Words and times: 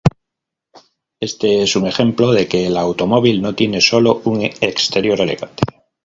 Este 1.19 1.61
es 1.61 1.75
un 1.75 1.85
ejemplo 1.85 2.31
de 2.31 2.47
que 2.47 2.65
el 2.65 2.75
automóvil 2.75 3.39
no 3.43 3.53
tiene 3.53 3.81
sólo 3.81 4.23
un 4.25 4.41
exterior 4.41 5.21
elegante. 5.21 5.61